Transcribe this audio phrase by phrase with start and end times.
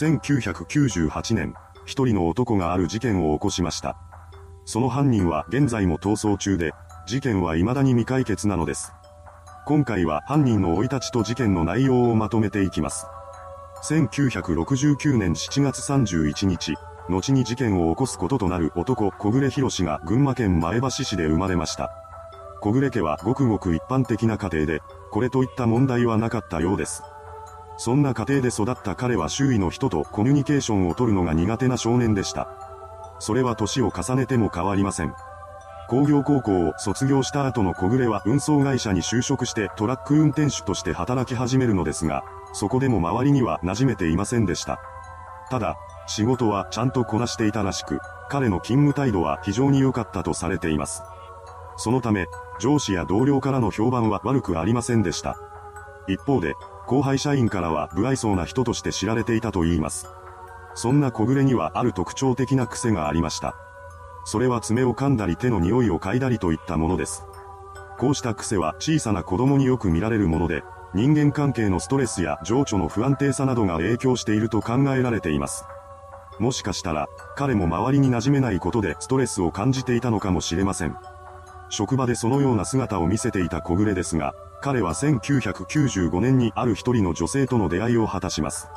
[0.00, 1.52] 1998年、
[1.84, 3.98] 一人の男がある事件を起こしました。
[4.64, 6.72] その犯人は現在も逃走中で、
[7.06, 8.94] 事件は未だに未解決なのです。
[9.66, 13.06] 今回は犯人の生い立ちと事件の内容をまとめていきます。
[13.84, 16.76] 1969年7月31日、
[17.10, 21.92] 後に事件を起こすこととなる男小暮博士が群馬県前橋市で生まれました。
[22.62, 24.80] 小暮家はごくごく一般的な家庭で、
[25.10, 27.02] これといった問題はなかったようです。
[27.82, 32.46] そんな家庭で育った彼は周囲の人とコミュニケーションを取るのが苦手な少年でした。
[33.18, 35.14] それは年を重ねても変わりません。
[35.88, 44.78] 工業高校を卒業した後の小暮は運送会社に就職してトラック運転手として働き始めるのですが、そこでも周りには馴染めていませんでした。
[45.50, 51.02] ただ、仕事はちゃんとこなしていたらしく、彼の勤務態度は非常に良かったとされています。
[51.78, 52.26] そのため、
[52.60, 55.38] 上司や同僚からの評判は悪くありませんでした。
[56.08, 56.54] 一方で、
[56.90, 60.08] 後輩社員からは不愛想な人として知られていたと言います。
[60.74, 63.54] そんな小暮にはある特徴的な癖がありました。
[64.24, 67.22] それは爪を噛んだり手の匂いを嗅いだりといったものです。
[67.96, 75.64] こうした癖は小さな子供によく見られるもので、人間関係のストレスや情緒の不安定さなどが影響していると考えられています。
[76.40, 80.96] もしかしたら、彼も周りに馴染めないことでストレスを感じていたのかもしれません。
[81.68, 88.68] 職場でそのような姿を見せていた小暮ですが、彼は1995年にある一人の女性との出会いを果たします。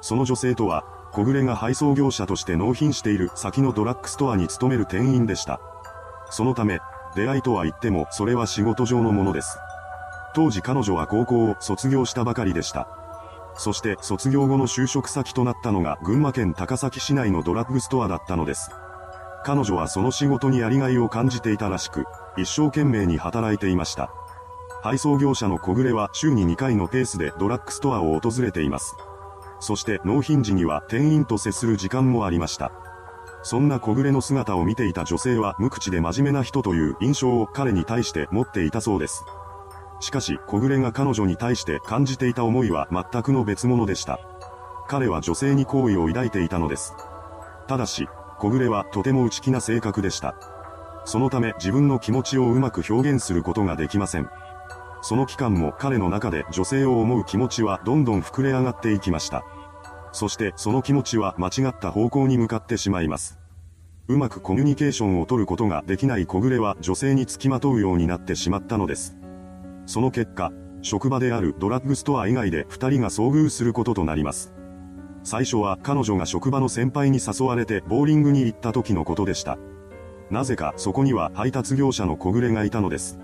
[0.00, 5.60] その女性とは、小暮が配送業者として納品している先のドラッグストアに勤める店員でした。
[6.30, 6.80] そのため、
[7.16, 9.58] 出会いとは言ってもそれは仕事上のものです。
[10.34, 12.86] 当時彼女は高校を卒業したばかりでした。
[13.56, 18.70] そして卒業後の就職先となったのが群馬県高崎市内のドラッグストアだったのです。
[19.44, 22.04] 彼女はその仕事にやりがいを感じていたらしく、
[22.36, 24.10] 一生懸命に働いていました。
[24.82, 28.96] 配送業者の小暮は週に2回のペースでドラッグストアを訪れています。
[29.60, 32.72] そして納品時には店員と接する時間もありました。
[33.42, 39.24] そんな小暮の姿を見ていた女性は無口で真面目な人という印象を彼に対して持っていたそうです。
[40.00, 44.20] しかし小暮が彼女に対して感じていた思いは全くの別物でした。
[44.88, 46.94] 彼は女性に好意を抱いていたのです。
[47.66, 48.08] ただし、
[48.38, 50.36] 小暮はとても内気な性格でした。
[51.04, 54.28] そのため自分の気持ちをうまく表現することができません。
[55.02, 59.44] その期間も彼の中で女性を思う気持ちはどんどん膨れ上がっていきました。
[60.12, 63.38] そしてその気持ちは間違った方向に向かってしまいます。
[64.08, 69.16] うまくコミュニケーションを取ることができない小暮は女性につきまとうようになってしまったのです。
[69.86, 70.52] その結果、
[70.82, 74.52] 職場であるドラッグストア以外で二人が遭遇することとなります。
[75.24, 79.58] 最初は彼女が職場の先輩に誘われてボーリングに行った時のことでした。
[80.30, 83.18] なぜかそこには配達業者の小暮がいたのです。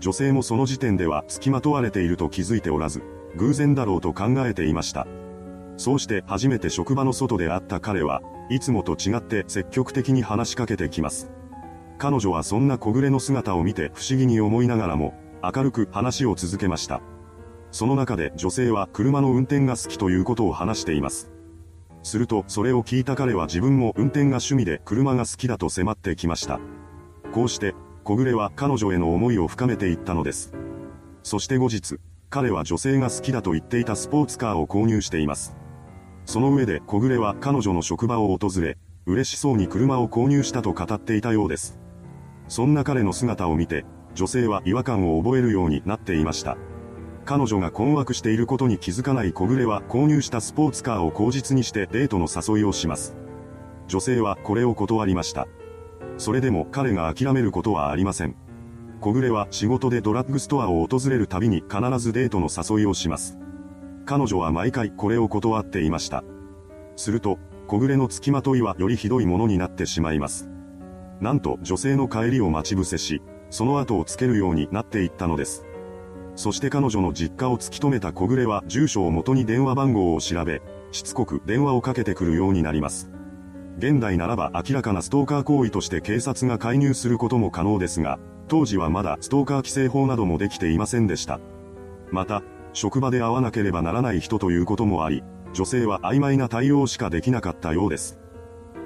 [0.00, 3.02] 女性もその時点では付きまとわれていると気づいておらず、
[3.36, 5.06] 偶然だろうと考えていました。
[5.76, 11.30] そうして初めて職場の外で会った彼は、いつもと違って積極的に話しかけてきます。
[11.98, 17.00] 彼女はそんな小暮の姿を見て不思議に思いながらも、明るく話を続けました。
[17.70, 21.30] その中で女性は車の運転が好きということを話しています。
[22.02, 26.60] するとそれを聞いた彼は自分も運転が趣味で車が好きだと迫ってきました。
[27.32, 27.74] こうして
[28.06, 30.54] 小暮は彼女への思いを深めていったのです。
[31.24, 31.98] そして後日、
[32.30, 35.56] 彼は女性が好きだと言っていたスポーツカーを購入しています。
[36.24, 41.80] その上で小暮は彼女の職場を訪れ、嬉しそうに車を購入したと語っていたようです。
[42.46, 43.84] そんな彼の姿を見て、
[44.14, 46.56] 女性は違和感を覚えるようになっていました。
[47.24, 53.16] 彼女が困惑していることに気づかない小暮は購入したスポーツカーを口実にしてデートの誘いをします。
[53.88, 55.48] 女性はこれを断りました。
[56.18, 58.36] それでも彼が諦めることはありません。
[59.00, 63.38] 小暮は仕事でドラッグストアを訪れるたびに必ずデートの誘いをします。
[64.06, 66.24] 彼女は毎回これを断っていました。
[66.96, 70.48] すると、小暮の付きまといはよりひどいものになってしまいます。
[71.20, 75.66] なんと女性の帰りを待ち伏せし、その後をつけるようになっていったのです。
[76.36, 80.62] そして彼女の実家を突き止めた小暮は住所を元に電話番号を調べ、
[80.92, 83.10] しつこく電話をかけてくるようになります。
[83.78, 88.18] 現代ならば明らかなストーカー行為として警察が介入することも可能ですが、
[88.48, 91.40] 当時はまだストーカー規制法などもできていませんでした。
[92.10, 92.42] また、
[92.72, 98.18] 職場で会わなければならない人ということもあり、女性は曖昧な対応しかできなかったようです。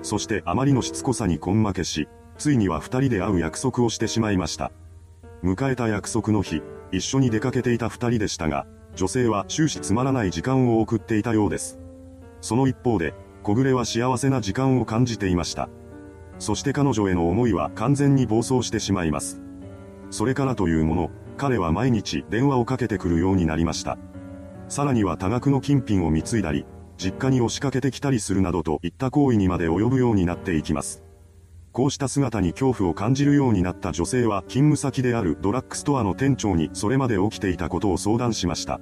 [0.02, 2.08] そしてあまりのしつこさに根負けし、
[2.38, 4.72] ついには二人で会う約束をしてしまいました。
[5.44, 8.66] 迎えた約束の日、一緒に出かけていた二人でしたが、
[8.96, 11.78] 女性は終始つまらない時間を送っていたようです。
[12.40, 15.68] その一方で、小暮は幸せな時間を感じていました。
[16.38, 19.40] そして彼女への思いは完全に暴走してしまいます。
[20.10, 23.98] それからというもの、彼は毎日電話をかけてくるようになりました。
[24.68, 26.66] さらには多額の金品を貢いだり、
[26.98, 31.02] 実家に押しかけてきたりするなどといった行為にまで及ぶようになっていきます。
[31.72, 38.80] こうした姿に恐怖を感じるようになった女性は勤務先であるドラッグストアの店長にそれまで起きていたことを相談しました。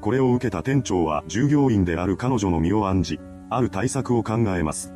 [0.00, 3.18] これを受けた店長は従業員である彼女の身を案じ、
[3.50, 4.94] ある対策を考えます。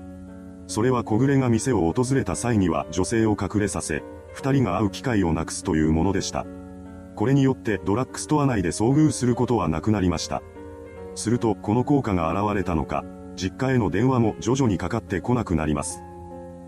[0.67, 4.03] それは小暮が店を訪れた際には女性を隠れさせ、
[4.33, 6.47] 二人が会う機会をなくすというものでした。
[7.17, 10.43] これによってドラッグストア内で遭遇することはなくなりました。
[11.15, 13.05] するとこの効果が現れたのか、
[13.37, 16.03] 実家への電話も徐々にかかってこなくなります。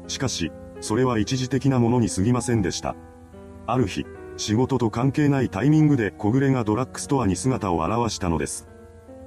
[0.09, 2.97] しかし、それは一時的なものに過ぎませんでした。
[3.67, 4.05] ある日、
[4.37, 8.69] 仕事と関係ないタイミングで小暮がドラッグストアに姿を現したのです。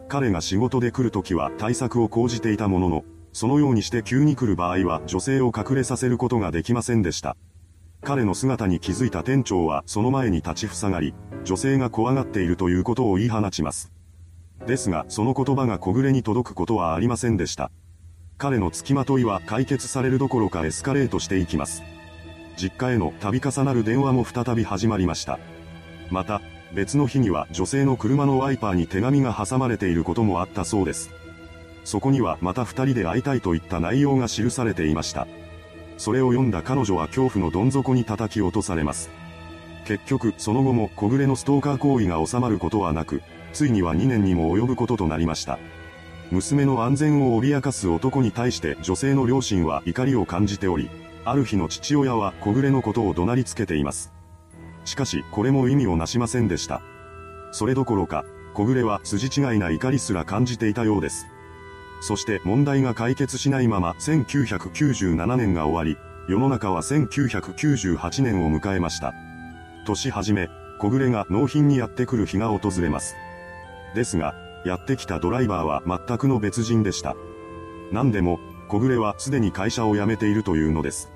[0.10, 7.38] 彼が仕事で来るときは対策を講じていたものの、そのようにして急に来る場合は女性を隠れさせることができませんでした。
[8.02, 11.14] 彼の姿に気づいた店長はその前に立ちふさがり、
[11.44, 13.92] 女性が怖がっているということを言い放ちます。
[14.66, 17.72] ですが、その言葉が小暮に届くことはありませんでした。
[18.40, 21.84] 彼の付きまといは解決されるどころかエスカレートしていきます。
[22.58, 25.40] 実家への度重なる電話も再び始まりました。
[26.10, 26.42] また、
[26.74, 31.10] 別の日には女性の車のワイパーに手紙が挟まれていることもあったそうです。
[31.84, 35.28] そこにはまた二人で会いたいといった内容が記されていました。
[35.98, 39.10] それを読んだ彼女は恐怖のどん底に叩き落とされます。
[39.86, 43.24] 結局、その後も小暮のストーカー行為が収まることはなく、
[43.54, 45.58] ついには2年にも及ぶこととなりました。
[46.32, 50.92] 娘の安全を脅かす男に対して女性の両親は怒りを感じており、
[51.26, 54.19] ある日の父親は小暮のことを怒鳴りつけています。
[54.86, 56.82] しかし、これも意味をなしませんでした。
[57.52, 61.26] それどころか、小暮は筋違いな怒りすら感じていたようです。
[62.02, 65.98] そして問題が解決しないまま1997年が終わり、
[66.28, 69.14] 世の中は1998年を迎えました。
[69.86, 70.50] 年始め、
[70.80, 73.16] 小暮が納品にやってくる日が訪れます。
[73.96, 74.34] ですが、
[74.66, 77.16] やってきたドライバーは全くの別人でした。
[77.92, 81.12] 何でも、小暮はすでに会社を辞めているというのです。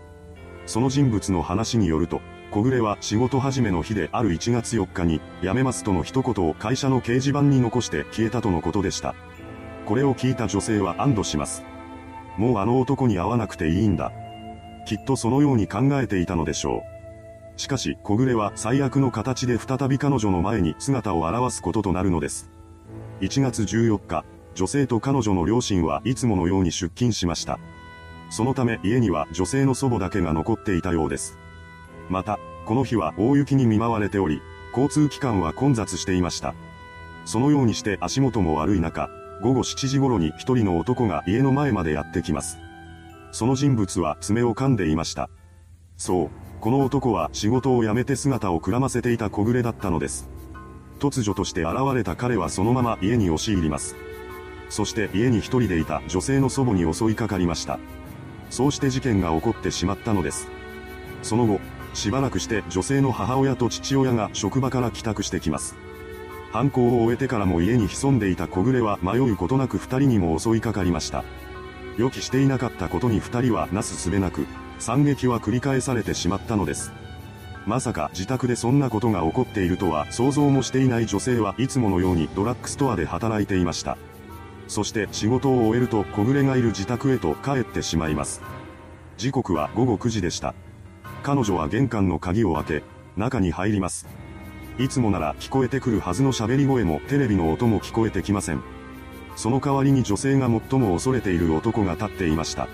[0.66, 2.22] その人物の話によると、
[2.54, 9.16] 小暮は仕事始めの日である1月4日に、辞めますとの一言を会社の掲示板に残して消えたとのことでした。
[9.88, 11.64] これを聞いた女性は安堵します。
[12.38, 14.12] もうあの男に会わなくていいんだ。
[14.86, 16.84] きっとそのように考えていたのでしょ
[17.58, 17.60] う。
[17.60, 22.52] しかし、小暮は最悪の形で再び彼女の前に姿を現すこととなるのです。
[23.22, 27.58] 1月14日、女性と彼女の両親はいつものように出勤しました。
[28.30, 31.40] そのため家には女性の祖母だけが残っていたようです。
[32.10, 34.42] また、この日は大雪に見舞われており、
[34.72, 36.56] 交通機関は混雑していました。
[37.26, 39.10] そのようにして足元も悪い中、
[39.42, 42.58] 午後7時頃に一人の男が家の前までやってきます。
[43.32, 45.30] その人物は爪を噛んでいました。
[45.98, 46.30] そう、
[46.60, 50.30] この男は仕事を辞めて姿をくらませていた小暮だったのです。
[51.00, 53.96] 突如として現れた彼はそのまま家に押し入ります。
[54.70, 57.80] そして家に一人でいた女性の祖母に襲いかかりました。
[58.50, 60.48] そうして事件が起こってしまったのです。
[61.22, 61.60] その後、
[61.94, 65.76] しばらくして女性の母親と父親が職場から帰宅してきます。
[66.52, 71.24] 犯行を終えてからも家に潜んでいた小暮は迷うことなく二人にも襲いかかりました。
[71.98, 74.46] 予期していなかったことに二人はなすすべなく、
[74.80, 76.92] 惨劇は繰り返されてしまったのです。
[77.66, 83.98] まさか自宅でそんなことが起こっているとは想像もしていない女性はいつものようにドラッグストアで働いていました。
[84.68, 88.42] そして仕事を終えると小暮がいる自宅へと帰ってしまいます。
[89.18, 90.54] 時刻は午後9時でした。
[91.24, 92.84] 彼女は玄関の鍵を開け、
[93.16, 94.08] 中に入ります。
[94.78, 98.62] いつもなら聞こえてくるはずの喋り声もテレビの音も聞こえてきません。
[99.38, 102.68] その代わりに女性が最も恐れている男が立っていました。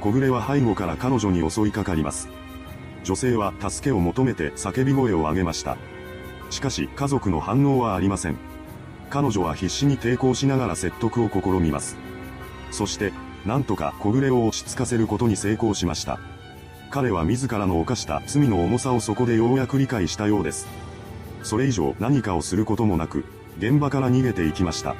[0.00, 2.30] 小暮は背後から彼女に襲いかかります。
[3.04, 5.76] 女性は助けを求めて叫び声を上げました。
[6.48, 8.36] しかし家族の反応はありません。
[9.10, 11.98] 彼女は必死に抵抗しながら説得を試みます。
[12.70, 13.12] そして、
[13.44, 16.18] なんとか小暮を落ち着かせることに成功しました。
[16.94, 20.68] 彼は自らの犯した罪の重さをそこでようやく理解したようです。
[21.42, 23.24] それ以上何かをすることもなく、
[23.58, 24.94] 現場から逃げていきました。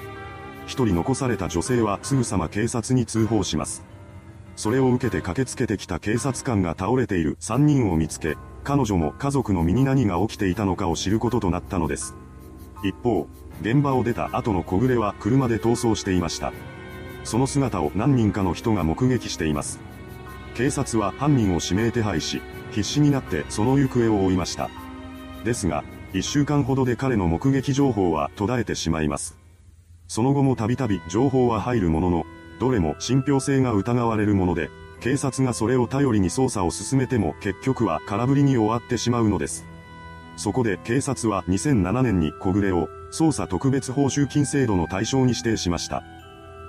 [0.67, 3.85] 一人残された女性はすぐさま警察に通報します。
[4.57, 12.17] それを受けて駆けつけてきた警察官が倒れている3人を見つけ、彼女も家族の身に何が起きていたのかを知ることとなったのです。
[12.83, 13.29] 一方、
[13.61, 16.53] 現場を出た後の小暮は車で逃走していました。
[17.23, 19.94] その姿を何人かの人が目撃しています。
[20.55, 24.71] 警察は犯人を指名手配し、必死になってその行方を追いました。
[25.45, 29.37] ですが、一週間ほどで彼の目撃情報は途絶えてしまいます。
[30.07, 32.25] その後もたびたび情報は入るものの、
[32.61, 34.71] どれも信憑性が疑われるもので、
[35.01, 39.67] 警察がそれを頼りに捜査を進めても結局は空振りに終わってしまうのです。
[40.37, 46.05] そこで警察は2007年に小暮を捜査特別報酬金制度の対象に指定しました。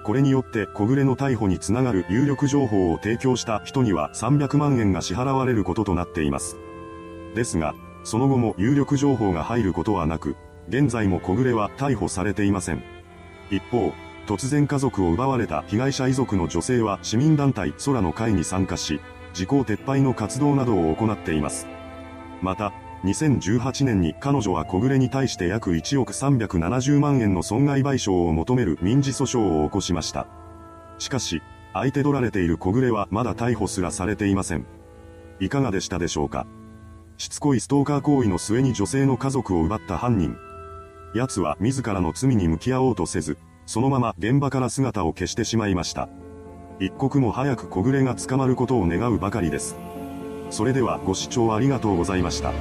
[0.05, 6.57] これによって小暮の逮捕につながる有力情報を提供した人には300万円が支払われることとなっています。
[7.33, 10.35] ですが、その後も有力情報が入ることはなく、
[10.69, 12.83] 現在も小暮は逮捕されていません。
[13.49, 13.93] 一方、
[14.27, 19.01] 突然家族を奪われた被害者遺族の女性は市民団体空の会に参加し、
[19.33, 21.65] 時効撤廃の活動などを行っています。
[22.43, 22.73] また、
[23.05, 30.27] 2018年に彼女は小暮に対して約1億370万円の損害賠償を求める民事訴訟を起こしました。
[30.97, 31.41] しかし、
[31.73, 34.65] 相手取られている小暮はまだ逮捕すらされていません。
[35.39, 36.47] いかがでしたでしょうか？
[37.17, 40.35] しつこいストーカー行為の末に女性の家族を奪った犯人。
[41.13, 46.09] 奴は自らの罪に向き合おうとせず、そのまま現場から姿を消してしまいました。
[46.79, 49.75] 一刻も早く小暮が捕まることを願うばかりです。
[50.49, 52.53] それではご視聴ありがとうございました。